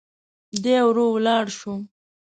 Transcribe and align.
دی 0.63 0.77
ورو 0.87 1.05
ولاړ 1.15 1.45
شو. 1.57 1.73